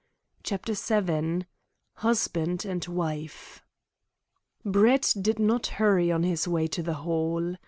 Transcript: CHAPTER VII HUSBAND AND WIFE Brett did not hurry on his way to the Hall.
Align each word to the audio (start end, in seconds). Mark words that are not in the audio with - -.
CHAPTER 0.41 0.73
VII 0.73 1.45
HUSBAND 1.97 2.65
AND 2.65 2.87
WIFE 2.87 3.61
Brett 4.65 5.13
did 5.21 5.37
not 5.37 5.67
hurry 5.77 6.11
on 6.11 6.23
his 6.23 6.47
way 6.47 6.65
to 6.69 6.81
the 6.81 6.95
Hall. 7.05 7.55